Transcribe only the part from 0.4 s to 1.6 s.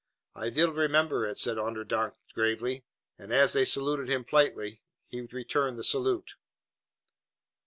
vill remember it," said